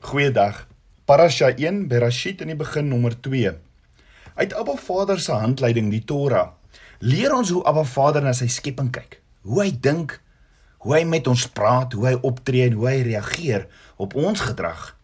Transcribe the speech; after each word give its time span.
Goeiedag. 0.00 0.66
Parasha 1.04 1.50
1 1.52 1.82
Berashit 1.88 2.40
in 2.40 2.48
die 2.48 2.56
begin 2.56 2.86
nommer 2.88 3.12
2. 3.20 3.50
Uit 4.40 4.54
Abba 4.56 4.78
Vader 4.80 5.20
se 5.20 5.34
handleiding 5.36 5.90
die 5.92 6.00
Torah 6.08 6.54
leer 7.04 7.34
ons 7.36 7.50
hoe 7.52 7.60
Abba 7.68 7.82
Vader 7.84 8.24
na 8.24 8.32
sy 8.32 8.48
skepping 8.48 8.88
kyk. 8.96 9.18
Hoe 9.44 9.60
hy 9.60 9.74
dink, 9.76 10.14
hoe 10.80 10.94
hy 10.96 11.02
met 11.04 11.28
ons 11.28 11.44
praat, 11.52 11.92
hoe 11.92 12.06
hy 12.08 12.14
optree 12.24 12.64
en 12.70 12.78
hoe 12.80 12.88
hy 12.88 12.96
reageer 13.10 13.68
op 14.00 14.16
ons 14.16 14.40
gedrag. 14.40 14.96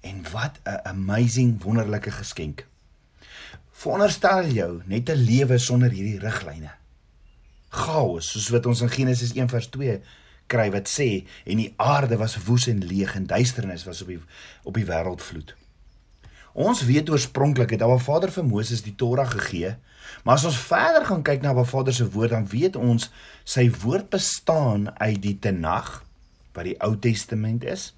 En 0.00 0.24
wat 0.32 0.60
'n 0.64 0.80
amazing 0.96 1.60
wonderlike 1.62 2.10
geskenk. 2.10 2.64
Veronderstel 3.70 4.48
jou 4.48 4.82
net 4.86 5.10
'n 5.10 5.24
lewe 5.28 5.58
sonder 5.58 5.90
hierdie 5.90 6.18
riglyne. 6.24 6.72
Chaos, 7.68 8.32
soos 8.32 8.48
wat 8.48 8.66
ons 8.66 8.80
in 8.80 8.88
Genesis 8.88 9.36
1 9.36 9.48
vers 9.48 9.68
2 9.68 10.00
kry 10.52 10.68
wat 10.74 10.90
sê 10.90 11.26
en 11.44 11.60
die 11.60 11.72
aarde 11.82 12.18
was 12.20 12.36
woes 12.46 12.68
en 12.70 12.84
leeg 12.84 13.14
en 13.18 13.26
duisternis 13.26 13.86
was 13.88 14.02
op 14.04 14.12
die 14.12 14.20
op 14.64 14.74
die 14.78 14.86
wêreld 14.88 15.22
vloed. 15.22 15.54
Ons 16.56 16.86
weet 16.88 17.10
oorspronklik 17.12 17.74
het 17.74 17.82
Abba 17.84 17.98
Vader 18.00 18.32
vir 18.32 18.46
Moses 18.48 18.80
die 18.80 18.94
Torah 18.96 19.28
gegee, 19.28 19.74
maar 20.24 20.38
as 20.38 20.46
ons 20.48 20.56
verder 20.56 21.04
gaan 21.04 21.24
kyk 21.26 21.42
na 21.44 21.52
Abba 21.52 21.66
Vader 21.68 21.94
se 21.94 22.06
woord 22.14 22.32
dan 22.32 22.48
weet 22.48 22.78
ons 22.80 23.10
sy 23.44 23.68
woord 23.82 24.08
bestaan 24.14 24.88
uit 24.96 25.20
die 25.20 25.36
Tanakh 25.36 26.00
wat 26.56 26.64
die 26.64 26.78
Ou 26.80 26.94
Testament 26.96 27.66
is. 27.68 27.90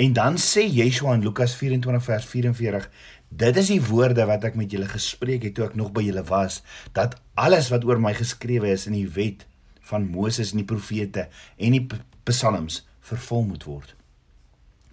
En 0.00 0.14
dan 0.16 0.38
sê 0.40 0.64
Yeshua 0.64 1.18
in 1.18 1.26
Lukas 1.26 1.52
24 1.58 2.04
vers 2.06 2.24
44 2.30 2.88
Dit 3.32 3.56
is 3.56 3.70
die 3.72 3.80
woorde 3.80 4.24
wat 4.28 4.42
ek 4.44 4.56
met 4.60 4.72
julle 4.72 4.88
gespreek 4.88 5.44
het 5.46 5.54
toe 5.56 5.64
ek 5.70 5.76
nog 5.78 5.92
by 5.96 6.02
julle 6.04 6.24
was 6.28 6.60
dat 6.96 7.14
alles 7.40 7.70
wat 7.72 7.84
oor 7.88 8.00
my 8.00 8.12
geskrewe 8.16 8.68
is 8.72 8.84
in 8.90 8.96
die 8.96 9.08
wet 9.08 9.46
van 9.90 10.06
Moses 10.10 10.52
en 10.52 10.62
die 10.62 10.68
profete 10.68 11.28
en 11.56 11.76
die 11.76 11.86
psalms 12.28 12.82
vervul 13.02 13.44
moet 13.50 13.66
word. 13.66 13.96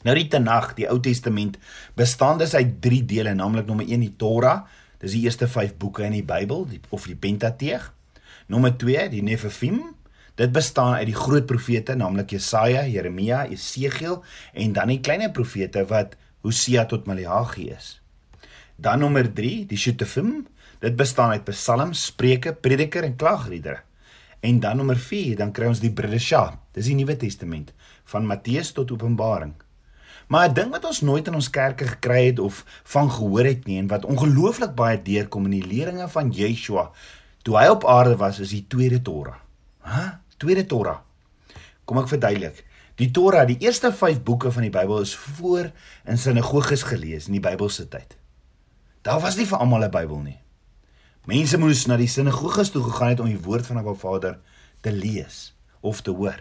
Nou 0.07 0.16
die 0.16 0.30
Tanakh, 0.31 0.73
die 0.77 0.88
Ou 0.88 0.99
Testament, 1.03 1.57
bestaan 1.99 2.39
dus 2.39 2.55
uit 2.55 2.77
3 2.81 3.03
dele, 3.05 3.33
naamlik 3.36 3.67
nommer 3.67 3.88
1 3.88 4.05
die 4.05 4.14
Torah, 4.17 4.64
dis 4.99 5.16
die 5.16 5.25
eerste 5.27 5.47
5 5.47 5.75
boeke 5.80 6.05
in 6.08 6.16
die 6.16 6.25
Bybel, 6.25 6.66
die 6.69 6.80
of 6.95 7.08
die 7.08 7.17
Pentateeg. 7.19 7.89
Nommer 8.47 8.73
2 8.80 9.09
die 9.11 9.23
Nefafim, 9.23 9.81
dit 10.39 10.52
bestaan 10.55 10.95
uit 11.02 11.09
die 11.11 11.17
groot 11.17 11.45
profete, 11.45 11.97
naamlik 11.99 12.31
Jesaja, 12.31 12.86
Jeremia, 12.88 13.44
Esegiel 13.52 14.21
en 14.53 14.73
dan 14.73 14.92
die 14.94 15.02
kleiner 15.03 15.33
profete 15.36 15.83
wat 15.92 16.16
Hosea 16.47 16.86
tot 16.88 17.08
Maleagi 17.08 17.67
is. 17.75 17.97
Dan 18.80 19.03
nommer 19.03 19.27
3 19.27 19.66
die 19.67 19.77
Shutafim, 19.77 20.47
dit 20.80 20.95
bestaan 20.95 21.36
uit 21.36 21.44
psalms, 21.52 22.05
spreuke, 22.14 22.55
prediker 22.55 23.03
en 23.03 23.17
klaagliedere. 23.19 23.83
En 24.40 24.59
dan 24.59 24.78
nommer 24.78 24.98
4, 24.98 25.36
dan 25.36 25.52
kry 25.52 25.68
ons 25.68 25.82
die 25.84 25.92
Bridesha. 25.92 26.59
Dis 26.72 26.86
die 26.86 26.95
Nuwe 26.95 27.18
Testament 27.20 27.73
van 28.09 28.28
Matteus 28.28 28.72
tot 28.72 28.92
Openbaring. 28.92 29.54
Maar 30.28 30.50
'n 30.50 30.54
ding 30.54 30.72
wat 30.72 30.86
ons 30.86 31.02
nooit 31.02 31.28
in 31.28 31.34
ons 31.34 31.50
kerke 31.50 31.88
gekry 31.88 32.26
het 32.26 32.40
of 32.40 32.66
van 32.84 33.12
gehoor 33.12 33.45
het 33.45 33.66
nie 33.66 33.78
en 33.78 33.88
wat 33.88 34.06
ongelooflik 34.06 34.76
baie 34.76 35.02
deurkom 35.02 35.45
in 35.45 35.52
die 35.52 35.67
leringe 35.67 36.08
van 36.08 36.32
Yeshua 36.32 36.92
toe 37.42 37.58
hy 37.58 37.67
op 37.67 37.86
aarde 37.86 38.16
was, 38.16 38.40
is 38.40 38.50
die 38.50 38.66
tweede 38.67 39.02
Torah. 39.02 39.40
Hæ? 39.82 40.20
Tweede 40.38 40.66
Torah. 40.66 41.00
Kom 41.86 41.98
ek 41.98 42.08
verduidelik. 42.08 42.66
Die 42.95 43.12
Torah, 43.12 43.48
die 43.48 43.58
eerste 43.58 43.94
5 43.94 44.23
boeke 44.23 44.52
van 44.52 44.62
die 44.62 44.73
Bybel 44.73 45.00
is 45.00 45.16
voor 45.16 45.72
in 46.06 46.17
sinagoges 46.17 46.84
gelees 46.84 47.28
in 47.28 47.34
die 47.34 47.44
Bybelse 47.44 47.88
tyd. 47.88 48.17
Daar 49.02 49.22
was 49.23 49.38
nie 49.40 49.48
vir 49.48 49.58
almal 49.58 49.84
'n 49.84 49.92
Bybel 49.92 50.20
nie. 50.20 50.40
Mense 51.30 51.59
moes 51.61 51.83
na 51.85 51.94
die 51.99 52.09
sinagoges 52.09 52.72
toe 52.73 52.81
gegaan 52.81 53.11
het 53.11 53.19
om 53.22 53.27
die 53.30 53.41
woord 53.45 53.67
van 53.67 53.77
Abba 53.77 53.94
Vader 53.94 54.39
te 54.81 54.89
lees 54.89 55.52
of 55.86 55.99
te 56.02 56.13
hoor. 56.16 56.39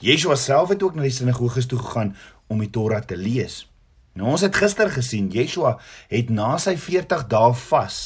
Yeshua 0.00 0.38
self 0.40 0.70
het 0.72 0.82
ook 0.86 0.96
na 0.96 1.04
die 1.04 1.12
sinagoges 1.12 1.68
toe 1.68 1.78
gegaan 1.82 2.14
om 2.48 2.62
die 2.62 2.70
Torah 2.72 3.02
te 3.04 3.18
lees. 3.18 3.66
Nou 4.16 4.30
ons 4.32 4.46
het 4.46 4.56
gister 4.56 4.88
gesien 4.94 5.28
Yeshua 5.34 5.74
het 6.08 6.32
na 6.32 6.54
sy 6.62 6.78
40 6.80 7.26
dae 7.28 7.52
vas 7.66 8.00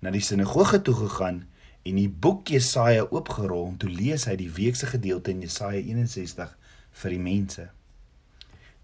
na 0.00 0.14
die 0.14 0.24
sinagoge 0.24 0.80
toe 0.86 0.96
gegaan 1.02 1.42
en 1.84 2.00
die 2.00 2.08
boek 2.08 2.48
Jesaja 2.54 3.04
oopgerol 3.10 3.66
om 3.74 3.78
te 3.82 3.92
lees 3.92 4.24
uit 4.30 4.38
die 4.40 4.52
weekse 4.56 4.88
gedeelte 4.88 5.34
in 5.34 5.44
Jesaja 5.44 5.82
61 5.82 6.54
vir 7.02 7.18
die 7.18 7.24
mense. 7.28 7.68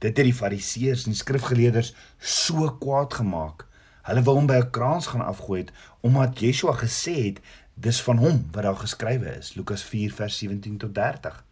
Dit 0.05 0.19
het 0.19 0.27
die 0.27 0.37
fariseërs 0.37 1.07
en 1.07 1.17
die 1.17 1.23
skrifgeleerders 1.23 1.95
so 2.19 2.75
kwaad 2.83 3.23
gemaak 3.23 3.71
Hulle 4.05 4.21
wou 4.25 4.35
hom 4.37 4.47
by 4.49 4.59
'n 4.61 4.71
kraans 4.71 5.07
gaan 5.07 5.25
afgooi 5.25 5.61
het 5.61 5.73
omdat 6.01 6.41
Yeshua 6.41 6.75
gesê 6.77 7.15
het 7.25 7.39
dis 7.75 8.03
van 8.03 8.19
hom 8.19 8.49
wat 8.53 8.63
daar 8.63 8.77
geskrywe 8.77 9.31
is 9.39 9.55
Lukas 9.55 9.83
4 9.83 10.13
vers 10.13 10.39
17 10.39 10.77
tot 10.79 10.95
30. 10.95 11.45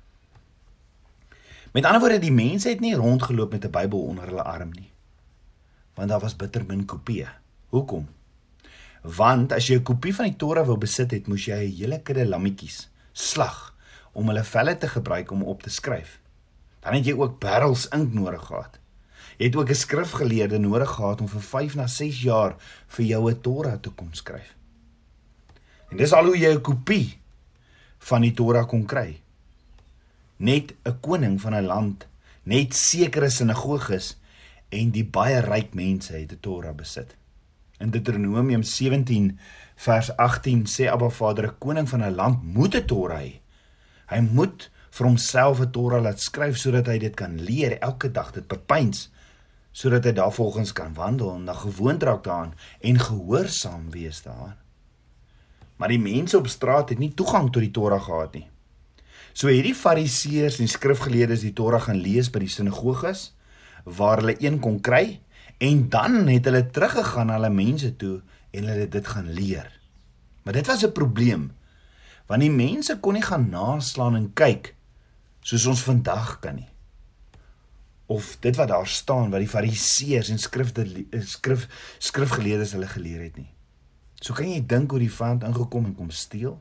Met 1.73 1.85
ander 1.85 2.01
woorde 2.01 2.19
die 2.19 2.33
mense 2.33 2.69
het 2.69 2.81
nie 2.81 2.95
rondgeloop 2.95 3.53
met 3.53 3.65
'n 3.65 3.71
Bybel 3.71 4.03
onder 4.03 4.25
hulle 4.25 4.43
arm 4.43 4.71
nie. 4.71 4.91
Want 5.95 6.09
daar 6.09 6.21
was 6.21 6.37
bitter 6.37 6.65
min 6.67 6.85
kopieë. 6.85 7.29
Hoekom? 7.69 8.09
Want 9.03 9.53
as 9.53 9.67
jy 9.67 9.77
'n 9.77 9.83
kopie 9.83 10.15
van 10.15 10.25
die 10.25 10.37
Torah 10.37 10.67
wou 10.67 10.79
besit 10.79 11.11
het, 11.11 11.27
moes 11.27 11.45
jy 11.45 11.57
'n 11.65 11.77
hele 11.77 12.03
kudde 12.03 12.27
lammetjies 12.27 12.91
slag 13.13 13.75
om 14.13 14.27
hulle 14.27 14.45
velle 14.45 14.79
te 14.79 14.89
gebruik 14.89 15.31
om 15.31 15.43
op 15.43 15.63
te 15.63 15.71
skryf. 15.71 16.21
Dan 16.81 16.95
het 16.95 17.05
jy 17.05 17.13
ook 17.13 17.41
barrels 17.41 17.89
ink 17.89 18.13
nodig 18.13 18.45
gehad 18.45 18.82
het 19.39 19.57
ook 19.57 19.69
'n 19.69 19.75
skrifgeleerde 19.75 20.59
nodig 20.59 20.91
gehad 20.91 21.21
om 21.21 21.29
vir 21.29 21.43
5 21.43 21.75
na 21.75 21.87
6 21.87 22.23
jaar 22.23 22.57
vir 22.87 23.05
jou 23.05 23.31
'n 23.31 23.41
Torah 23.41 23.81
te 23.81 23.91
kom 23.91 24.13
skryf. 24.13 24.55
En 25.91 25.97
dis 25.97 26.13
al 26.13 26.25
hoe 26.25 26.39
jy 26.39 26.55
'n 26.55 26.61
kopie 26.61 27.19
van 27.99 28.21
die 28.21 28.35
Torah 28.35 28.67
kon 28.69 28.87
kry. 28.87 29.21
Net 30.37 30.75
'n 30.85 31.01
koning 31.01 31.41
van 31.41 31.55
'n 31.55 31.67
land, 31.67 32.07
net 32.43 32.75
sekere 32.75 33.31
sinagoges 33.31 34.17
en 34.69 34.91
die 34.91 35.05
baie 35.05 35.41
ryk 35.41 35.75
mense 35.75 36.13
het 36.13 36.33
'n 36.33 36.41
Torah 36.41 36.75
besit. 36.75 37.17
In 37.79 37.91
Deuteronomium 37.91 38.63
17 38.63 39.39
vers 39.75 40.17
18 40.17 40.67
sê 40.67 40.89
Abba 40.89 41.09
Vader 41.09 41.47
'n 41.47 41.59
koning 41.59 41.89
van 41.89 42.03
'n 42.03 42.15
land 42.15 42.43
moet 42.43 42.75
'n 42.75 42.87
Torah 42.87 43.21
hê. 43.21 43.41
Hy 44.07 44.21
moet 44.21 44.71
vir 44.91 45.07
homself 45.07 45.61
'n 45.61 45.71
Torah 45.71 46.03
laat 46.03 46.21
skryf 46.21 46.57
sodat 46.57 46.87
hy 46.87 46.99
dit 46.99 47.15
kan 47.15 47.41
leer 47.41 47.79
elke 47.79 48.11
dag 48.11 48.33
dit 48.33 48.49
bepeins 48.49 49.11
sodat 49.73 50.05
hy 50.05 50.13
daarvolgens 50.17 50.73
kan 50.77 50.95
wandel 50.95 51.35
en 51.35 51.47
dan 51.49 51.57
gewoond 51.57 52.03
raak 52.03 52.25
daaraan 52.25 52.55
en 52.81 53.01
gehoorsaam 53.01 53.91
wees 53.91 54.23
daaraan. 54.23 54.59
Maar 55.77 55.89
die 55.89 56.01
mense 56.01 56.39
op 56.39 56.49
straat 56.49 56.93
het 56.93 57.01
nie 57.01 57.15
toegang 57.15 57.51
tot 57.51 57.65
die 57.65 57.73
Torah 57.73 58.03
gehad 58.03 58.37
nie. 58.37 58.47
So 59.33 59.49
hierdie 59.49 59.75
fariseërs 59.75 60.61
en 60.61 60.69
skrifgeleerdes 60.69 61.45
die 61.47 61.55
Torah 61.57 61.81
gaan 61.83 62.01
lees 62.05 62.29
by 62.31 62.45
die 62.45 62.53
sinagoges 62.53 63.33
waar 63.85 64.21
hulle 64.21 64.37
een 64.39 64.61
kon 64.63 64.79
kry 64.81 65.21
en 65.59 65.89
dan 65.91 66.29
het 66.29 66.47
hulle 66.47 66.67
teruggegaan 66.71 67.33
na 67.33 67.41
hulle 67.41 67.51
mense 67.51 67.97
toe 67.97 68.21
en 68.53 68.69
hulle 68.69 68.87
dit 68.93 69.09
gaan 69.09 69.33
leer. 69.33 69.73
Maar 70.45 70.61
dit 70.61 70.67
was 70.67 70.85
'n 70.85 70.93
probleem 70.93 71.51
want 72.27 72.45
die 72.45 72.51
mense 72.51 72.97
kon 73.01 73.13
nie 73.19 73.25
gaan 73.25 73.51
naslaan 73.51 74.17
en 74.17 74.33
kyk 74.33 74.75
soos 75.41 75.67
ons 75.67 75.83
vandag 75.83 76.39
kan 76.41 76.55
nie 76.61 76.72
of 78.13 78.37
dit 78.45 78.57
wat 78.61 78.69
daar 78.69 78.89
staan 78.89 79.33
wat 79.33 79.41
die 79.43 79.51
fariseërs 79.51 80.31
en 80.35 80.41
skrifte 80.43 80.85
skrif 81.35 81.67
skrifgeleerdes 81.99 82.75
hulle 82.77 82.91
geleer 82.91 83.25
het 83.25 83.39
nie. 83.41 83.49
So 84.21 84.37
kan 84.39 84.51
jy 84.51 84.61
dink 84.69 84.93
hoe 84.93 85.01
die 85.03 85.11
vyand 85.11 85.47
ingekom 85.49 85.89
en 85.89 85.97
kom 85.99 86.13
steel? 86.15 86.59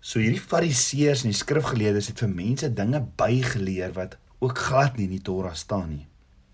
So 0.00 0.20
hierdie 0.22 0.42
fariseërs 0.42 1.24
en 1.24 1.32
die 1.32 1.38
skrifgeleerdes 1.38 2.10
het 2.12 2.20
vir 2.22 2.32
mense 2.32 2.68
dinge 2.80 3.00
bygeleer 3.18 3.94
wat 3.96 4.18
ook 4.44 4.58
glad 4.68 4.98
nie 4.98 5.08
in 5.08 5.16
die 5.16 5.24
Torah 5.24 5.54
staan 5.56 5.88
nie. 5.94 6.04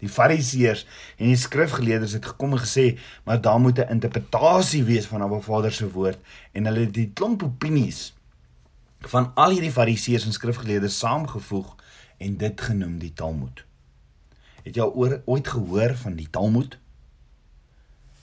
Die 0.02 0.10
fariseërs 0.10 0.84
en 1.18 1.30
die 1.30 1.38
skrifgeleerdes 1.38 2.16
het 2.18 2.26
gekom 2.32 2.56
en 2.56 2.62
gesê, 2.62 2.98
maar 3.26 3.40
daar 3.40 3.60
moet 3.60 3.78
'n 3.78 3.92
interpretasie 3.96 4.84
wees 4.84 5.06
van 5.06 5.22
Abba 5.22 5.40
Vader 5.40 5.72
se 5.72 5.90
woord 5.90 6.18
en 6.52 6.66
hulle 6.66 6.86
het 6.86 6.94
die 6.94 7.10
klomp 7.14 7.42
opinies 7.42 8.12
van 9.00 9.32
al 9.34 9.50
hierdie 9.50 9.72
fariseërs 9.72 10.26
en 10.26 10.32
skrifgeleerdes 10.32 10.98
saamgevoeg 10.98 11.76
en 12.22 12.36
dit 12.38 12.60
genoem 12.60 12.98
die 13.02 13.12
Talmud. 13.18 13.64
Het 14.62 14.78
jy 14.78 14.84
al 14.84 15.18
ooit 15.26 15.48
gehoor 15.48 15.96
van 16.04 16.16
die 16.18 16.28
Talmud? 16.30 16.78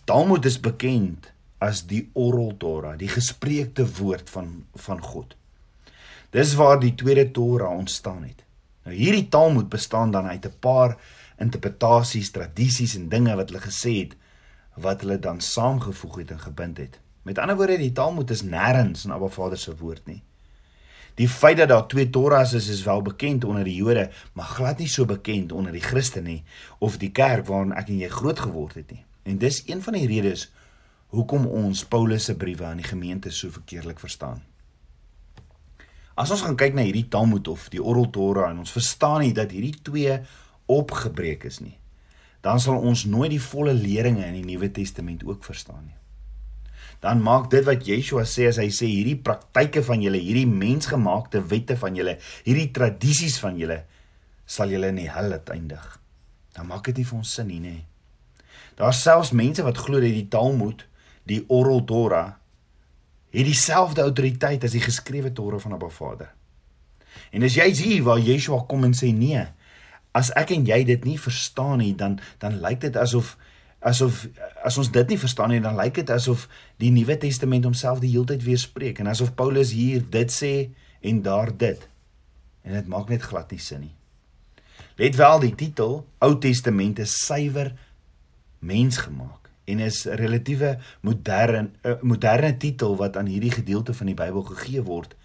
Talmud 0.07 0.45
is 0.47 0.59
bekend 0.63 1.31
as 1.59 1.83
die 1.89 2.05
oral 2.15 2.53
Torah, 2.57 2.95
die 2.97 3.11
gespreekte 3.11 3.85
woord 3.99 4.31
van 4.31 4.53
van 4.87 5.01
God. 5.03 5.35
Dis 6.31 6.55
waar 6.55 6.79
die 6.79 6.93
tweede 6.95 7.27
Torah 7.35 7.75
ontstaan 7.75 8.23
het. 8.23 8.45
Nou 8.85 8.95
hierdie 8.95 9.27
Talmud 9.29 9.67
bestaan 9.69 10.11
dan 10.15 10.25
uit 10.31 10.45
'n 10.45 10.59
paar 10.59 10.97
interpretasies, 11.37 12.31
tradisies 12.31 12.95
en 12.95 13.09
dinge 13.09 13.35
wat 13.35 13.49
hulle 13.49 13.61
gesê 13.61 13.93
het 14.03 14.15
wat 14.79 15.01
hulle 15.01 15.19
dan 15.19 15.41
saamgevoeg 15.41 16.15
het 16.17 16.31
en 16.31 16.39
gebind 16.39 16.77
het. 16.77 16.99
Met 17.21 17.37
ander 17.37 17.55
woorde, 17.55 17.77
die 17.77 17.91
Talmud 17.91 18.29
is 18.29 18.43
nêrens 18.43 19.03
in 19.05 19.11
Abba 19.11 19.27
Vader 19.27 19.57
se 19.57 19.75
woord 19.75 20.05
nie. 20.05 20.21
Die 21.19 21.27
feit 21.27 21.57
dat 21.59 21.67
daar 21.67 21.87
twee 21.91 22.07
Torahs 22.09 22.53
is 22.55 22.69
is 22.71 22.83
wel 22.83 23.01
bekend 23.01 23.43
onder 23.43 23.63
die 23.67 23.75
Jode, 23.75 24.07
maar 24.33 24.45
glad 24.45 24.79
nie 24.79 24.87
so 24.87 25.05
bekend 25.05 25.51
onder 25.51 25.75
die 25.75 25.83
Christene 25.83 26.29
nie 26.29 26.43
of 26.79 26.95
die 26.97 27.11
kerk 27.11 27.49
waarin 27.49 27.75
ek 27.75 27.91
en 27.91 27.99
jy 27.99 28.07
groot 28.13 28.39
geword 28.39 28.77
het 28.79 28.93
nie. 28.93 29.03
En 29.27 29.41
dis 29.41 29.59
een 29.67 29.83
van 29.83 29.97
die 29.99 30.07
redes 30.07 30.47
hoekom 31.11 31.45
ons 31.45 31.83
Paulus 31.91 32.29
se 32.29 32.37
briewe 32.39 32.69
aan 32.69 32.79
die 32.79 32.87
gemeente 32.87 33.33
so 33.35 33.51
verkeerlik 33.51 33.99
verstaan. 33.99 34.39
As 36.15 36.31
ons 36.31 36.45
gaan 36.45 36.57
kyk 36.59 36.75
na 36.75 36.87
hierdie 36.87 37.07
Talmud 37.11 37.47
of 37.51 37.67
die 37.73 37.83
Oral 37.83 38.09
Torah 38.15 38.49
en 38.53 38.63
ons 38.63 38.71
verstaan 38.75 39.19
nie 39.25 39.35
dat 39.35 39.51
hierdie 39.51 39.75
twee 39.83 40.19
opgebreek 40.71 41.43
is 41.51 41.59
nie, 41.59 41.75
dan 42.45 42.63
sal 42.63 42.79
ons 42.79 43.03
nooit 43.11 43.33
die 43.35 43.43
volle 43.43 43.75
leringe 43.75 44.23
in 44.23 44.39
die 44.39 44.47
Nuwe 44.53 44.71
Testament 44.71 45.27
ook 45.27 45.43
verstaan 45.43 45.83
nie. 45.83 45.98
Dan 46.99 47.21
maak 47.23 47.47
dit 47.51 47.63
wat 47.63 47.85
Yeshua 47.87 48.25
sê 48.27 48.49
as 48.49 48.59
hy 48.59 48.67
sê 48.75 48.89
hierdie 48.89 49.19
praktyke 49.23 49.83
van 49.87 50.01
julle, 50.03 50.19
hierdie 50.19 50.49
mensgemaakte 50.49 51.41
wette 51.47 51.77
van 51.79 51.95
julle, 51.95 52.17
hierdie 52.43 52.71
tradisies 52.75 53.37
van 53.39 53.59
julle 53.59 53.83
sal 54.49 54.73
julle 54.73 54.89
in 54.91 54.99
die 54.99 55.11
hel 55.11 55.31
uiteindig. 55.37 55.85
Dan 56.57 56.67
maak 56.67 56.89
dit 56.89 56.99
nie 56.99 57.07
vir 57.07 57.19
ons 57.21 57.35
sin 57.37 57.47
nie, 57.47 57.61
nê. 57.63 57.77
Daar's 58.79 59.03
selfs 59.03 59.31
mense 59.35 59.63
wat 59.63 59.79
glo 59.79 60.01
dat 60.01 60.11
die 60.15 60.27
Talmud, 60.31 60.83
die 61.29 61.43
Oral 61.47 61.85
Torah, 61.87 62.33
het 63.29 63.45
dieselfde 63.45 64.03
autoriteit 64.03 64.63
as 64.65 64.73
die 64.75 64.83
geskrewe 64.83 65.31
Torah 65.35 65.61
van 65.61 65.77
Abba 65.77 65.91
Vader. 65.93 66.33
En 67.31 67.45
as 67.45 67.55
jy 67.59 67.67
sien 67.77 68.03
waar 68.03 68.19
Yeshua 68.19 68.63
kom 68.67 68.87
en 68.87 68.95
sê 68.97 69.11
nee, 69.13 69.43
as 70.17 70.31
ek 70.39 70.55
en 70.55 70.65
jy 70.67 70.81
dit 70.87 71.05
nie 71.05 71.19
verstaan 71.21 71.79
nie, 71.83 71.93
dan 71.95 72.17
dan 72.41 72.57
lyk 72.63 72.81
dit 72.87 72.97
asof 72.97 73.35
asof 73.79 74.25
as 74.63 74.77
ons 74.77 74.91
dit 74.91 75.13
nie 75.13 75.19
verstaan 75.19 75.53
nie, 75.53 75.61
dan 75.63 75.77
lyk 75.79 76.01
dit 76.01 76.09
asof 76.11 76.47
die 76.81 76.91
Nuwe 76.91 77.15
Testament 77.17 77.67
homself 77.67 78.01
die 78.03 78.11
hele 78.11 78.27
tyd 78.33 78.43
weerspreek 78.43 78.99
en 78.99 79.07
asof 79.07 79.35
Paulus 79.39 79.71
hier 79.75 80.03
dit 80.03 80.33
sê 80.33 80.53
en 81.01 81.21
daar 81.23 81.53
dit. 81.55 81.87
En 82.67 82.75
dit 82.75 82.89
maak 82.91 83.09
net 83.09 83.23
glad 83.23 83.51
nie 83.51 83.61
sin 83.63 83.85
nie. 83.87 83.95
Let 84.99 85.15
wel 85.15 85.39
die 85.47 85.55
titel 85.55 86.01
Ou 86.19 86.33
Testament 86.43 86.99
is 86.99 87.15
suiwer 87.23 87.71
mensgemaak 88.59 89.47
en 89.69 89.79
is 89.79 90.05
'n 90.05 90.17
relatiewe 90.19 90.77
moderne 91.01 91.69
moderne 92.01 92.57
titel 92.57 92.97
wat 92.97 93.17
aan 93.17 93.31
hierdie 93.31 93.51
gedeelte 93.51 93.93
van 93.93 94.07
die 94.07 94.15
Bybel 94.15 94.43
gegee 94.43 94.83
word 94.83 95.15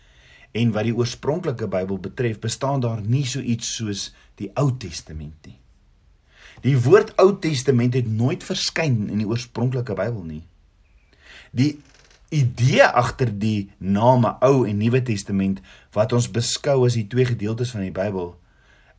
en 0.53 0.71
wat 0.71 0.87
die 0.87 0.95
oorspronklike 0.95 1.69
Bybel 1.69 1.99
betref, 1.99 2.39
bestaan 2.39 2.81
daar 2.81 3.01
nie 3.03 3.27
so 3.27 3.41
iets 3.41 3.75
soos 3.75 4.15
die 4.39 4.51
Ou 4.55 4.71
Testament 4.79 5.47
nie. 5.47 5.59
Die 6.65 6.77
woord 6.81 7.13
Ou 7.21 7.35
Testament 7.41 7.95
het 7.95 8.09
nooit 8.09 8.45
verskyn 8.45 9.11
in 9.11 9.21
die 9.21 9.29
oorspronklike 9.29 9.97
Bybel 9.99 10.23
nie. 10.25 10.43
Die 11.53 11.75
idee 12.35 12.87
agter 12.87 13.29
die 13.31 13.71
name 13.79 14.33
Ou 14.43 14.65
en 14.67 14.81
Nuwe 14.81 15.03
Testament 15.05 15.61
wat 15.95 16.15
ons 16.17 16.31
beskou 16.33 16.87
as 16.89 16.97
die 16.99 17.07
twee 17.11 17.29
gedeeltes 17.29 17.75
van 17.77 17.85
die 17.85 17.95
Bybel 17.95 18.33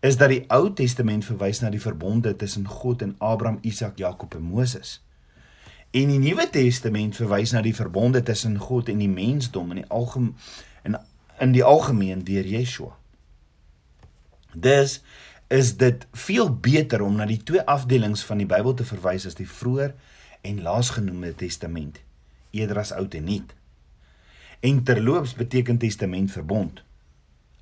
is 0.06 0.20
dat 0.22 0.30
die 0.30 0.44
Ou 0.54 0.70
Testament 0.78 1.26
verwys 1.26 1.64
na 1.64 1.72
die 1.74 1.82
verbonde 1.82 2.36
tussen 2.38 2.68
God 2.70 3.02
en 3.02 3.16
Abraham, 3.18 3.58
Isak, 3.66 3.98
Jakob 3.98 4.36
en 4.38 4.44
Moses. 4.46 5.00
En 5.96 6.12
die 6.12 6.20
Nuwe 6.22 6.46
Testament 6.52 7.18
verwys 7.18 7.56
na 7.56 7.64
die 7.66 7.74
verbonde 7.74 8.22
tussen 8.24 8.60
God 8.62 8.92
en 8.94 9.02
die 9.02 9.10
mensdom 9.10 9.72
in 9.74 9.82
die 9.82 9.90
algemeen 9.90 10.36
in 10.86 11.00
in 11.42 11.52
die 11.52 11.64
algemeen 11.68 12.22
deur 12.24 12.46
Yeshua. 12.48 12.94
Dis 14.54 15.02
is 15.48 15.78
dit 15.78 16.08
veel 16.12 16.50
beter 16.50 17.02
om 17.02 17.16
na 17.16 17.26
die 17.30 17.42
twee 17.44 17.62
afdelings 17.62 18.24
van 18.26 18.42
die 18.42 18.50
Bybel 18.50 18.74
te 18.74 18.86
verwys 18.86 19.28
as 19.30 19.38
die 19.38 19.50
vroeër 19.50 19.94
en 20.46 20.64
laasgenoemde 20.66 21.36
testament 21.38 22.02
eerder 22.56 22.80
as 22.80 22.94
oud 22.96 23.14
en 23.14 23.26
nuut. 23.28 23.54
En 24.64 24.84
terloops 24.84 25.36
beteken 25.36 25.78
testament 25.78 26.32
verbond. 26.32 26.82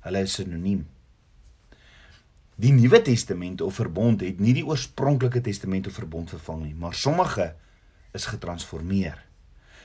Hulle 0.06 0.22
is 0.22 0.36
sinoniem. 0.38 0.84
Die 2.54 2.70
Nuwe 2.72 3.00
Testament 3.02 3.60
of 3.60 3.74
verbond 3.74 4.22
het 4.22 4.38
nie 4.38 4.54
die 4.54 4.64
oorspronklike 4.66 5.40
testament 5.42 5.88
of 5.90 5.96
verbond 5.98 6.30
vervang 6.30 6.60
nie, 6.62 6.74
maar 6.78 6.94
sommige 6.94 7.50
is 8.14 8.28
getransformeer. 8.30 9.18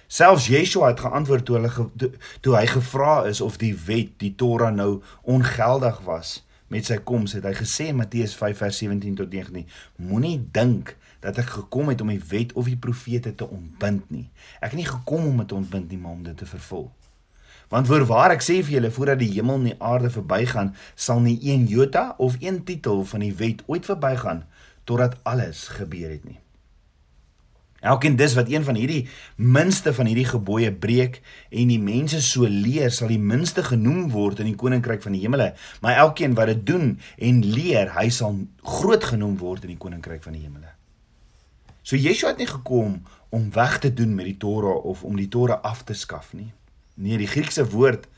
Selfs 0.08 0.48
Yeshua 0.54 0.92
het 0.92 1.02
geantwoord 1.02 1.46
toe 1.46 1.58
hulle 1.58 1.72
toe, 1.98 2.12
toe 2.46 2.54
hy 2.56 2.68
gevra 2.70 3.24
is 3.30 3.42
of 3.42 3.58
die 3.62 3.74
wet, 3.74 4.14
die 4.22 4.36
Torah 4.38 4.70
nou 4.74 5.02
ongeldig 5.26 5.98
was 6.06 6.38
met 6.70 6.86
sy 6.86 7.00
koms, 7.04 7.34
het 7.38 7.46
hy 7.50 7.54
gesê 7.58 7.90
in 7.92 8.00
Matteus 8.00 8.36
5 8.38 8.62
vers 8.64 8.80
17 8.82 9.18
tot 9.20 9.32
19: 9.34 9.66
Moenie 10.10 10.38
dink 10.54 10.96
dat 11.24 11.38
ek 11.42 11.52
gekom 11.58 11.92
het 11.92 12.02
om 12.02 12.12
die 12.14 12.22
wet 12.32 12.54
of 12.54 12.70
die 12.70 12.80
profete 12.80 13.34
te 13.36 13.48
ontbind 13.50 14.08
nie. 14.14 14.28
Ek 14.62 14.72
het 14.72 14.80
nie 14.80 14.88
gekom 14.88 15.28
om 15.32 15.42
dit 15.42 15.50
te 15.52 15.58
ontbind 15.58 15.90
nie, 15.92 16.00
maar 16.00 16.16
om 16.16 16.24
dit 16.24 16.38
te 16.38 16.48
vervul. 16.50 16.88
Want 17.70 17.90
voorwaar 17.90 18.34
ek 18.34 18.46
sê 18.46 18.62
vir 18.64 18.80
julle 18.80 18.94
voordat 18.94 19.20
die 19.22 19.32
hemel 19.36 19.60
en 19.60 19.68
die 19.70 19.80
aarde 19.92 20.10
verbygaan, 20.14 20.74
sal 20.96 21.22
nie 21.22 21.38
een 21.46 21.68
jota 21.70 22.14
of 22.18 22.40
een 22.42 22.64
titel 22.66 23.04
van 23.06 23.26
die 23.26 23.34
wet 23.38 23.62
ooit 23.68 23.86
verbygaan 23.86 24.46
totdat 24.90 25.20
alles 25.30 25.68
gebeur 25.78 26.10
het 26.10 26.26
nie. 26.26 26.40
Elkeen 27.82 28.18
dis 28.20 28.36
wat 28.36 28.50
een 28.52 28.64
van 28.64 28.76
hierdie 28.76 29.08
minste 29.36 29.94
van 29.96 30.10
hierdie 30.10 30.28
gebooie 30.28 30.72
breek 30.72 31.22
en 31.50 31.72
die 31.72 31.80
mense 31.80 32.22
so 32.26 32.48
leer, 32.50 32.92
sal 32.92 33.12
die 33.12 33.22
minste 33.22 33.64
genoem 33.64 34.10
word 34.12 34.42
in 34.44 34.50
die 34.52 34.58
koninkryk 34.60 35.04
van 35.06 35.16
die 35.16 35.22
hemele. 35.24 35.54
Maar 35.82 36.02
elkeen 36.04 36.36
wat 36.36 36.52
dit 36.52 36.66
doen 36.68 36.92
en 37.18 37.40
leer, 37.46 37.94
hy 37.96 38.10
sal 38.14 38.36
groot 38.64 39.08
genoem 39.14 39.38
word 39.40 39.64
in 39.68 39.76
die 39.76 39.82
koninkryk 39.82 40.24
van 40.26 40.36
die 40.36 40.44
hemele. 40.44 40.76
So 41.84 41.98
Yeshua 41.98 42.34
het 42.34 42.44
nie 42.44 42.50
gekom 42.50 43.00
om 43.34 43.50
weg 43.56 43.80
te 43.80 43.94
doen 43.94 44.12
met 44.16 44.28
die 44.28 44.38
Torah 44.38 44.86
of 44.86 45.04
om 45.08 45.16
die 45.18 45.30
Torah 45.32 45.64
af 45.64 45.84
te 45.88 45.96
skaf 45.98 46.34
nie. 46.34 46.52
Nee, 47.00 47.18
die 47.18 47.30
Griekse 47.32 47.64
woord 47.72 48.10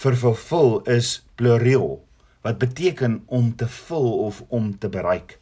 vir 0.00 0.16
vervul 0.18 0.80
is 0.90 1.20
pluriel 1.38 2.00
wat 2.44 2.58
beteken 2.58 3.22
om 3.26 3.52
te 3.56 3.68
vul 3.68 4.10
of 4.26 4.42
om 4.48 4.72
te 4.78 4.88
bereik. 4.88 5.38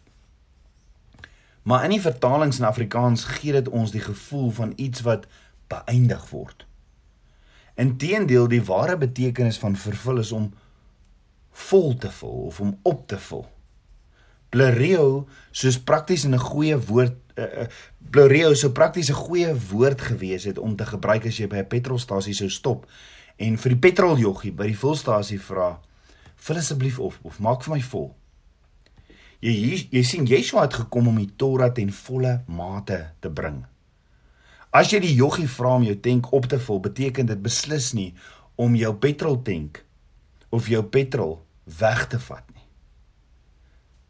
Maar 1.62 1.84
in 1.84 1.94
die 1.94 2.02
vertalings 2.02 2.58
in 2.58 2.66
Afrikaans 2.66 3.24
gee 3.24 3.52
dit 3.52 3.68
ons 3.68 3.90
die 3.94 4.02
gevoel 4.02 4.50
van 4.50 4.72
iets 4.76 5.04
wat 5.06 5.26
beëindig 5.70 6.28
word. 6.30 6.66
Inteendeel 7.74 8.48
die 8.48 8.62
ware 8.64 8.96
betekenis 8.98 9.58
van 9.58 9.76
vervul 9.76 10.18
is 10.18 10.32
om 10.32 10.50
vol 11.52 11.96
te 11.96 12.10
vul 12.10 12.46
of 12.50 12.60
om 12.60 12.78
op 12.82 13.06
te 13.06 13.18
vul. 13.18 13.46
Plereo 14.52 15.28
soos 15.50 15.80
prakties 15.80 16.24
'n 16.24 16.36
goeie 16.38 16.76
woord 16.78 17.16
uh, 17.36 17.44
uh, 17.44 17.66
plereo 18.10 18.54
so 18.54 18.70
prakties 18.70 19.08
'n 19.08 19.14
goeie 19.14 19.54
woord 19.70 20.00
gewees 20.00 20.44
het 20.44 20.58
om 20.58 20.76
te 20.76 20.86
gebruik 20.86 21.26
as 21.26 21.36
jy 21.36 21.46
by 21.46 21.56
'n 21.56 21.68
petrolstasie 21.68 22.34
sou 22.34 22.48
stop 22.48 22.86
en 23.36 23.56
vir 23.58 23.70
die 23.70 23.78
petroljoggie 23.78 24.52
by 24.52 24.66
die 24.66 24.78
vulstasie 24.78 25.40
vra 25.40 25.80
vul 26.36 26.56
asseblief 26.56 26.98
op 26.98 27.14
of 27.22 27.38
maak 27.38 27.62
vir 27.62 27.74
my 27.74 27.82
vol. 27.82 28.14
Jy 29.42 29.88
jy 29.90 30.00
sien 30.06 30.26
Yeshua 30.30 30.68
het 30.68 30.76
gekom 30.84 31.08
om 31.10 31.16
die 31.18 31.32
Torah 31.34 31.72
ten 31.74 31.88
volle 31.90 32.44
mate 32.46 32.98
te 33.18 33.30
bring. 33.30 33.56
As 34.70 34.92
jy 34.92 35.00
die 35.02 35.16
joggie 35.18 35.48
vra 35.50 35.72
om 35.80 35.86
jou 35.88 35.96
tank 36.04 36.28
op 36.38 36.46
te 36.46 36.60
vul, 36.62 36.78
beteken 36.84 37.26
dit 37.26 37.42
beslis 37.42 37.88
nie 37.98 38.12
om 38.54 38.76
jou 38.78 38.92
petroltank 39.02 39.82
of 40.54 40.70
jou 40.70 40.84
petrol 40.86 41.34
weg 41.80 42.06
te 42.14 42.22
vat 42.22 42.46
nie. 42.54 42.68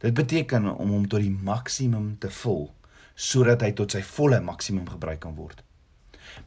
Dit 0.04 0.20
beteken 0.20 0.68
om 0.68 0.92
hom 0.98 1.08
tot 1.08 1.24
die 1.24 1.32
maksimum 1.32 2.12
te 2.20 2.28
vul 2.42 2.68
sodat 3.16 3.64
hy 3.64 3.72
tot 3.76 3.96
sy 3.96 4.04
volle 4.04 4.44
maksimum 4.44 4.84
gebruik 4.92 5.24
kan 5.24 5.36
word. 5.36 5.64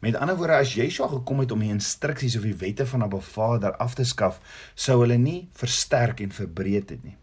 Met 0.02 0.14
ander 0.22 0.38
woorde, 0.38 0.62
as 0.62 0.78
Yeshua 0.78 1.10
gekom 1.10 1.42
het 1.42 1.52
om 1.54 1.66
die 1.66 1.74
instruksies 1.74 2.38
of 2.38 2.46
die 2.46 2.58
wette 2.62 2.86
van 2.86 3.10
Abba 3.10 3.18
Vader 3.34 3.78
af 3.82 3.98
te 3.98 4.06
skaf, 4.06 4.38
sou 4.78 5.02
hulle 5.02 5.18
nie 5.18 5.48
versterk 5.58 6.22
en 6.22 6.34
verbreed 6.34 6.94
het 6.94 7.02
nie 7.02 7.18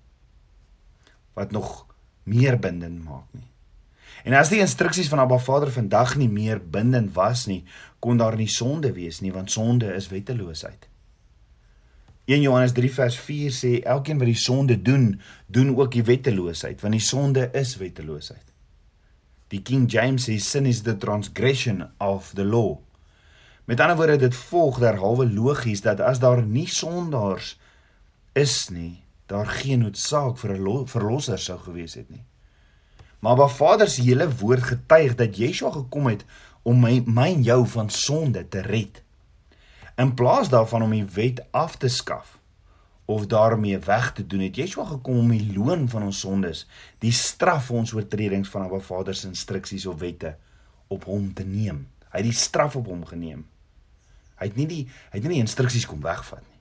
wat 1.34 1.50
nog 1.50 1.86
meer 2.22 2.58
bindend 2.58 3.04
maak 3.04 3.26
nie. 3.30 3.48
En 4.22 4.36
as 4.38 4.52
die 4.52 4.60
instruksies 4.62 5.08
van 5.10 5.18
Abba 5.18 5.38
Vader 5.42 5.72
vandag 5.72 6.14
nie 6.20 6.30
meer 6.30 6.60
bindend 6.62 7.14
was 7.16 7.46
nie, 7.50 7.64
kon 7.98 8.20
daar 8.20 8.36
nie 8.38 8.50
sonde 8.50 8.92
wees 8.94 9.20
nie, 9.20 9.32
want 9.34 9.50
sonde 9.50 9.90
is 9.94 10.10
wetteloosheid. 10.12 10.88
1 12.30 12.44
Johannes 12.44 12.74
3 12.76 12.92
vers 12.94 13.18
4 13.18 13.50
sê 13.50 13.72
elkeen 13.82 14.20
wat 14.20 14.30
die 14.30 14.38
sonde 14.38 14.76
doen, 14.78 15.16
doen 15.50 15.74
ook 15.74 15.90
die 15.96 16.04
wetteloosheid, 16.06 16.80
want 16.84 16.94
die 16.94 17.02
sonde 17.02 17.48
is 17.58 17.74
wetteloosheid. 17.80 18.46
Die 19.52 19.60
King 19.60 19.88
James 19.90 20.28
sê 20.28 20.38
sin 20.40 20.68
is 20.70 20.84
the 20.86 20.94
transgression 20.96 21.82
of 21.98 22.30
the 22.38 22.46
law. 22.46 22.78
Met 23.66 23.82
ander 23.82 23.98
woorde 23.98 24.22
dit 24.22 24.38
volg 24.48 24.78
derhalwe 24.82 25.26
logies 25.28 25.82
dat 25.82 26.00
as 26.00 26.22
daar 26.22 26.44
nie 26.46 26.68
sondaars 26.70 27.56
is 28.38 28.56
nie, 28.70 29.01
daar 29.32 29.48
geen 29.48 29.80
noodsaak 29.86 30.36
vir 30.38 30.56
'n 30.56 30.86
verlosser 30.86 31.38
sou 31.38 31.58
gewees 31.58 31.94
het 31.94 32.10
nie. 32.10 32.24
Maar 33.18 33.36
waar 33.36 33.50
Vader 33.50 33.88
se 33.88 34.02
hele 34.02 34.28
woord 34.36 34.62
getuig 34.62 35.14
dat 35.14 35.36
Yeshua 35.36 35.70
gekom 35.70 36.06
het 36.06 36.24
om 36.62 36.80
my 36.80 37.02
my 37.06 37.28
en 37.32 37.42
jou 37.42 37.66
van 37.66 37.90
sonde 37.90 38.48
te 38.48 38.60
red. 38.60 39.02
In 39.96 40.14
plaas 40.14 40.48
daarvan 40.48 40.82
om 40.82 40.90
die 40.90 41.04
wet 41.04 41.44
af 41.50 41.76
te 41.76 41.88
skaf 41.88 42.38
of 43.04 43.26
daarmee 43.26 43.78
weg 43.78 44.12
te 44.12 44.26
doen, 44.26 44.40
het 44.40 44.56
Yeshua 44.56 44.84
gekom 44.84 45.18
om 45.18 45.28
die 45.28 45.52
loon 45.56 45.88
van 45.88 46.02
ons 46.02 46.20
sondes, 46.20 46.66
die 46.98 47.12
straf 47.12 47.64
vir 47.64 47.76
ons 47.76 47.92
oortredings 47.92 48.48
van 48.48 48.62
Abba 48.62 48.78
Vader 48.78 49.14
se 49.14 49.28
instruksies 49.28 49.86
of 49.86 49.98
wette 49.98 50.36
op 50.88 51.04
hom 51.04 51.34
te 51.34 51.44
neem. 51.44 51.86
Hy 52.10 52.18
het 52.18 52.24
die 52.24 52.32
straf 52.32 52.76
op 52.76 52.86
hom 52.86 53.04
geneem. 53.04 53.46
Hy 54.36 54.46
het 54.46 54.56
nie 54.56 54.66
die 54.66 54.84
hy 54.86 55.18
het 55.18 55.22
nie 55.22 55.36
die 55.36 55.44
instruksies 55.46 55.86
kom 55.86 56.00
wegvat 56.00 56.51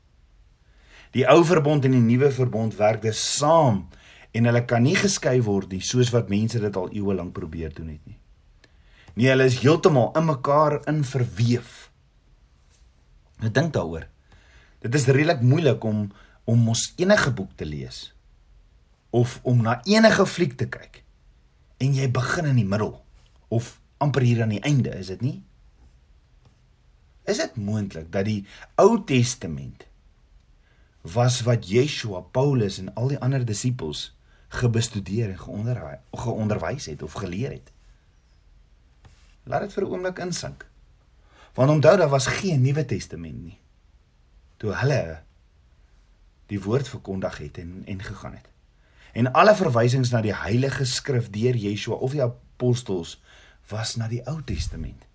Die 1.11 1.25
ou 1.27 1.41
verbond 1.43 1.85
en 1.85 1.95
die 1.95 2.03
nuwe 2.03 2.31
verbond 2.31 2.77
werk 2.79 3.01
dus 3.03 3.19
saam 3.37 3.83
en 4.31 4.47
hulle 4.47 4.63
kan 4.67 4.83
nie 4.85 4.95
geskei 4.95 5.41
word 5.43 5.73
nie 5.75 5.83
soos 5.83 6.11
wat 6.15 6.31
mense 6.31 6.59
dit 6.63 6.77
al 6.79 6.91
eeue 6.95 7.15
lank 7.17 7.33
probeer 7.35 7.73
doen 7.75 7.91
het 7.91 8.03
nie. 8.07 8.17
Nee, 9.19 9.27
hulle 9.33 9.49
is 9.49 9.59
heeltemal 9.59 10.13
in 10.15 10.29
mekaar 10.29 10.79
in 10.87 11.03
verweef. 11.03 11.89
Ek 13.43 13.51
dink 13.51 13.73
daaroor. 13.75 14.07
Dit 14.81 14.95
is 14.95 15.09
redelik 15.11 15.43
moeilik 15.43 15.83
om 15.83 16.09
om 16.49 16.63
mos 16.65 16.87
enige 16.97 17.29
boek 17.37 17.51
te 17.55 17.67
lees 17.69 18.09
of 19.13 19.37
om 19.47 19.59
na 19.61 19.75
enige 19.85 20.25
fliek 20.25 20.55
te 20.57 20.65
kyk 20.71 21.03
en 21.83 21.93
jy 21.93 22.07
begin 22.11 22.47
in 22.49 22.57
die 22.57 22.67
middel 22.67 22.95
of 23.53 23.75
amper 24.01 24.25
hier 24.25 24.41
aan 24.41 24.55
die 24.55 24.63
einde, 24.65 24.89
is 24.97 25.11
dit 25.13 25.21
nie? 25.21 25.37
Is 27.29 27.37
dit 27.37 27.59
moontlik 27.61 28.09
dat 28.11 28.25
die 28.25 28.41
Ou 28.81 29.03
Testament 29.05 29.85
was 31.01 31.41
wat 31.41 31.67
Yeshua, 31.67 32.21
Paulus 32.21 32.77
en 32.77 32.93
al 32.93 33.07
die 33.13 33.19
ander 33.19 33.45
disippels 33.45 34.11
gebestudeer 34.51 35.29
en 35.31 35.39
geonderwys 35.39 36.01
geonderwys 36.11 36.85
het 36.85 37.03
of 37.03 37.13
geleer 37.13 37.51
het? 37.51 37.71
Laat 39.43 39.61
dit 39.61 39.73
vir 39.73 39.83
'n 39.83 39.91
oomblik 39.91 40.19
insink. 40.19 40.67
Want 41.53 41.69
onthou 41.69 41.97
daar 41.97 42.09
was 42.09 42.27
geen 42.27 42.61
Nuwe 42.61 42.85
Testament 42.85 43.43
nie. 43.43 43.59
Toe 44.57 44.73
hulle 44.73 45.23
die 46.45 46.61
woord 46.61 46.87
verkondig 46.87 47.37
het 47.37 47.57
en 47.57 47.81
en 47.85 48.03
gegaan 48.03 48.33
het. 48.33 48.49
En 49.13 49.31
alle 49.31 49.55
verwysings 49.55 50.09
na 50.09 50.21
die 50.21 50.35
Heilige 50.35 50.85
Skrif 50.85 51.29
deur 51.29 51.55
Yeshua 51.55 51.95
of 51.95 52.11
die 52.11 52.23
apostels 52.23 53.21
was 53.67 53.95
na 53.95 54.07
die 54.07 54.27
Ou 54.27 54.41
Testament. 54.43 55.10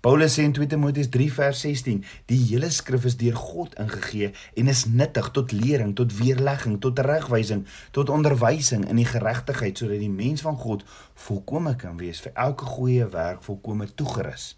Paulus 0.00 0.36
sê 0.38 0.44
in 0.46 0.52
2 0.52 0.66
Timoteus 0.66 1.08
3 1.10 1.32
vers 1.32 1.60
16: 1.60 2.04
"Die 2.26 2.38
hele 2.50 2.70
skrif 2.70 3.04
is 3.04 3.16
deur 3.16 3.36
God 3.36 3.74
ingegee 3.74 4.30
en 4.54 4.68
is 4.68 4.84
nuttig 4.86 5.30
tot 5.30 5.52
lering, 5.52 5.94
tot 5.94 6.16
weerlegging, 6.18 6.80
tot 6.80 6.98
regwysing, 6.98 7.66
tot 7.90 8.08
onderwysing 8.08 8.88
in 8.88 8.96
die 8.96 9.08
geregtigheid 9.08 9.78
sodat 9.78 9.98
die 9.98 10.10
mens 10.10 10.40
van 10.40 10.56
God 10.56 10.84
volkome 11.14 11.76
kan 11.76 11.96
wees 11.96 12.20
vir 12.20 12.32
elke 12.34 12.64
goeie 12.64 13.08
werk 13.08 13.42
volkome 13.42 13.94
toegerus." 13.94 14.54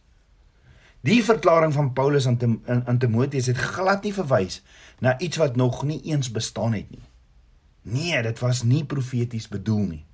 Die 1.00 1.25
verklaring 1.25 1.73
van 1.73 1.93
Paulus 1.93 2.26
aan 2.26 2.61
aan 2.67 2.99
Timoteus 2.99 3.47
het 3.47 3.57
glad 3.57 4.02
nie 4.05 4.12
verwys 4.12 4.61
na 5.00 5.19
iets 5.19 5.37
wat 5.40 5.57
nog 5.57 5.83
nie 5.83 6.02
eens 6.12 6.31
bestaan 6.31 6.73
het 6.73 6.90
nie. 6.90 7.07
Nee, 7.83 8.23
dit 8.23 8.38
was 8.38 8.62
nie 8.62 8.85
profeties 8.85 9.49
bedoel 9.49 9.87
nie. 9.87 10.05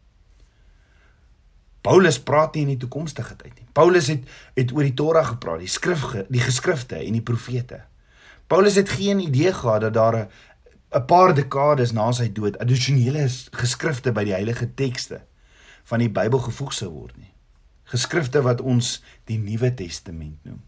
Paulus 1.86 2.18
praat 2.22 2.54
nie 2.54 2.64
in 2.66 2.72
die 2.74 2.80
toekomstige 2.82 3.36
tyd 3.38 3.54
nie. 3.54 3.68
Paulus 3.72 4.10
het 4.12 4.26
het 4.58 4.72
oor 4.74 4.86
die 4.86 4.94
Torah 4.98 5.26
gepraat, 5.26 5.62
die 5.62 5.70
skrif, 5.70 6.02
die 6.28 6.42
geskrifte 6.42 6.98
en 6.98 7.18
die 7.18 7.22
profete. 7.22 7.84
Paulus 8.50 8.78
het 8.78 8.90
geen 8.98 9.22
idee 9.22 9.52
gehad 9.52 9.86
dat 9.86 9.94
daar 9.94 10.16
'n 10.16 10.28
'n 10.94 11.04
paar 11.06 11.34
dekades 11.34 11.92
na 11.92 12.12
sy 12.12 12.28
dood 12.32 12.58
addisionele 12.58 13.26
geskrifte 13.52 14.12
by 14.12 14.24
die 14.24 14.32
heilige 14.32 14.68
tekste 14.74 15.20
van 15.84 15.98
die 15.98 16.10
Bybel 16.10 16.38
gevoeg 16.38 16.72
sou 16.72 16.90
word 16.90 17.16
nie. 17.16 17.32
Geskrifte 17.84 18.42
wat 18.42 18.60
ons 18.60 19.02
die 19.24 19.38
Nuwe 19.38 19.74
Testament 19.74 20.44
noem. 20.44 20.62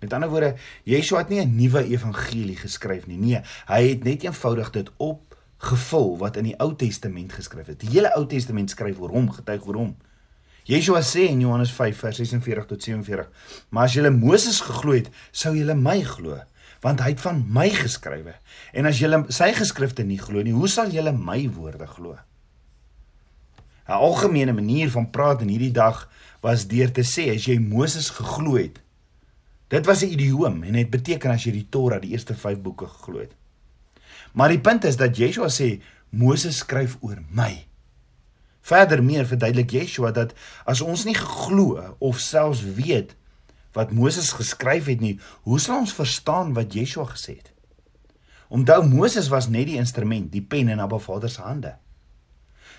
Met 0.00 0.12
ander 0.12 0.30
woorde, 0.30 0.54
Yeshua 0.84 1.18
het 1.18 1.28
nie 1.28 1.40
'n 1.40 1.56
nuwe 1.56 1.84
evangelie 1.84 2.56
geskryf 2.56 3.06
nie. 3.06 3.18
Nee, 3.18 3.40
hy 3.66 3.88
het 3.88 4.04
net 4.04 4.22
eenvoudig 4.22 4.70
dit 4.70 4.90
opgevul 4.96 6.18
wat 6.18 6.36
in 6.36 6.44
die 6.44 6.58
Ou 6.60 6.76
Testament 6.76 7.32
geskryf 7.32 7.68
is. 7.68 7.76
Die 7.76 7.90
hele 7.90 8.14
Ou 8.14 8.26
Testament 8.26 8.70
skryf 8.70 9.00
oor 9.00 9.10
hom, 9.10 9.30
getuig 9.30 9.66
oor 9.66 9.74
hom. 9.74 9.96
Yeshua 10.68 11.00
sê 11.00 11.24
in 11.32 11.40
Johannes 11.40 11.70
5 11.72 11.96
vers 11.96 12.16
46 12.20 12.66
tot 12.68 12.82
47: 12.82 13.28
"Maar 13.70 13.84
as 13.84 13.94
julle 13.94 14.10
Moses 14.10 14.60
geglo 14.60 14.92
het, 14.92 15.08
sou 15.32 15.54
julle 15.56 15.74
my 15.74 16.02
glo, 16.04 16.36
want 16.84 17.00
hy 17.00 17.14
het 17.14 17.20
van 17.20 17.40
my 17.48 17.70
geskrywe. 17.72 18.34
En 18.72 18.86
as 18.86 19.00
julle 19.00 19.24
sy 19.32 19.48
geskrifte 19.56 20.04
nie 20.04 20.18
glo 20.20 20.42
nie, 20.42 20.52
hoe 20.52 20.68
sal 20.68 20.92
julle 20.92 21.12
my 21.12 21.48
woorde 21.56 21.86
glo?" 21.86 22.18
'n 23.88 23.96
Algemene 23.96 24.52
manier 24.52 24.90
van 24.90 25.10
praat 25.10 25.40
in 25.40 25.48
hierdie 25.48 25.72
dag 25.72 26.10
was 26.42 26.66
deur 26.68 26.92
te 26.92 27.00
sê 27.00 27.30
as 27.34 27.46
jy 27.48 27.58
Moses 27.58 28.10
geglo 28.10 28.56
het. 28.56 28.78
Dit 29.68 29.86
was 29.86 30.02
'n 30.02 30.12
idioom 30.12 30.62
en 30.62 30.72
dit 30.72 30.90
beteken 30.90 31.30
as 31.30 31.44
jy 31.44 31.52
die 31.52 31.68
Torah, 31.70 32.00
die 32.00 32.10
eerste 32.10 32.34
5 32.34 32.60
boeke 32.60 32.86
geglo 32.86 33.20
het. 33.20 33.32
Maar 34.32 34.48
die 34.48 34.60
punt 34.60 34.84
is 34.84 34.96
dat 34.96 35.16
Yeshua 35.16 35.48
sê 35.48 35.80
Moses 36.10 36.56
skryf 36.56 36.96
oor 37.00 37.22
my. 37.30 37.67
Verder 38.68 39.02
meer 39.04 39.26
verduidelik 39.28 39.72
Yeshua 39.72 40.12
dat 40.12 40.34
as 40.68 40.82
ons 40.84 41.06
nie 41.08 41.16
glo 41.16 41.80
of 42.04 42.20
selfs 42.20 42.62
weet 42.78 43.14
wat 43.76 43.92
Moses 43.94 44.32
geskryf 44.36 44.88
het 44.90 45.00
nie, 45.04 45.16
hoe 45.46 45.60
sal 45.62 45.84
ons 45.84 45.94
verstaan 45.96 46.54
wat 46.56 46.74
Yeshua 46.76 47.06
gesê 47.12 47.38
het? 47.38 47.52
Onthou 48.48 48.80
Moses 48.88 49.28
was 49.32 49.48
net 49.52 49.68
die 49.68 49.78
instrument, 49.80 50.30
die 50.32 50.42
pen 50.42 50.72
in 50.72 50.80
Abba 50.80 50.98
Vader 50.98 51.30
se 51.30 51.44
hande. 51.44 51.74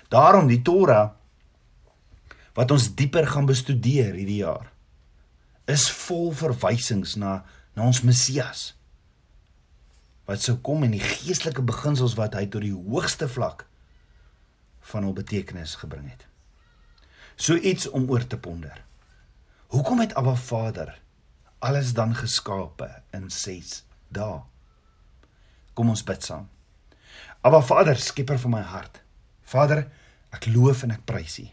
Daarom 0.09 0.49
die 0.49 0.61
Torah 0.65 1.13
wat 2.57 2.73
ons 2.73 2.89
dieper 2.97 3.27
gaan 3.29 3.47
bestudeer 3.49 4.17
hierdie 4.17 4.41
jaar 4.41 4.71
is 5.69 5.85
vol 5.93 6.33
verwysings 6.35 7.15
na 7.21 7.43
na 7.77 7.85
ons 7.85 8.01
Messias 8.03 8.73
wat 10.29 10.43
sou 10.43 10.57
kom 10.65 10.83
en 10.85 10.93
die 10.93 11.03
geestelike 11.03 11.63
beginsels 11.65 12.17
wat 12.17 12.35
hy 12.37 12.45
tot 12.51 12.65
die 12.65 12.73
hoogste 12.73 13.29
vlak 13.29 13.68
van 14.89 15.05
hul 15.05 15.13
betekenis 15.13 15.75
gebring 15.81 16.09
het. 16.09 16.25
So 17.39 17.55
iets 17.55 17.87
om 17.89 18.09
oor 18.09 18.25
te 18.27 18.37
ponder. 18.37 18.81
Hoekom 19.69 19.99
het 19.99 20.15
Abba 20.17 20.35
Vader 20.35 20.95
alles 21.59 21.93
dan 21.93 22.15
geskape 22.15 22.89
in 23.13 23.29
6 23.29 23.83
dae? 24.07 24.41
Kom 25.73 25.91
ons 25.93 26.03
bid 26.03 26.23
saam. 26.23 26.49
Abba 27.41 27.61
Vader, 27.61 27.95
skieper 27.95 28.39
van 28.39 28.57
my 28.57 28.63
hart. 28.65 29.01
Vader, 29.47 29.85
ek 30.35 30.49
loof 30.51 30.83
en 30.83 30.95
ek 30.97 31.05
prys 31.07 31.37
U. 31.39 31.45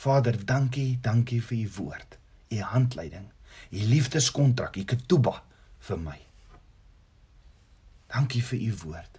Vader, 0.00 0.36
dankie, 0.46 0.98
dankie 1.02 1.40
vir 1.44 1.62
U 1.62 1.70
woord, 1.78 2.18
U 2.50 2.60
handleiding, 2.72 3.30
U 3.70 3.86
liefdeskontrak, 3.94 4.76
U 4.76 4.84
ketuba 4.84 5.38
vir 5.88 6.02
my. 6.02 6.18
Dankie 8.10 8.42
vir 8.44 8.60
U 8.66 8.76
woord. 8.84 9.18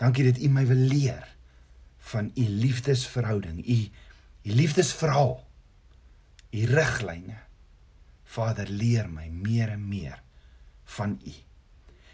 Dankie 0.00 0.26
dat 0.30 0.40
U 0.40 0.50
my 0.52 0.64
wil 0.70 0.88
leer 0.92 1.28
van 2.10 2.30
u 2.34 2.48
liefdesverhouding, 2.48 3.62
u 3.68 3.78
u 4.42 4.50
liefdesverhaal, 4.50 5.44
u 6.50 6.64
riglyne. 6.66 7.38
Vader, 8.24 8.68
leer 8.68 9.08
my 9.10 9.28
meer 9.28 9.68
en 9.68 9.88
meer 9.88 10.22
van 10.84 11.18
u. 11.26 11.34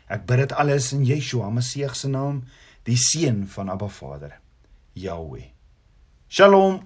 Ek 0.09 0.25
bid 0.27 0.43
dit 0.43 0.53
alles 0.53 0.91
in 0.93 1.05
Yeshua 1.07 1.51
Messie 1.51 1.89
se 1.95 2.09
naam, 2.09 2.43
die 2.89 2.97
seun 2.97 3.47
van 3.49 3.71
Abba 3.71 3.89
Vader, 3.89 4.39
Yahweh. 4.93 5.51
Shalom. 6.29 6.83